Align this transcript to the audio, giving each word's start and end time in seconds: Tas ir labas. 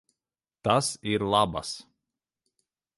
Tas 0.67 0.89
ir 1.13 1.27
labas. 1.35 1.77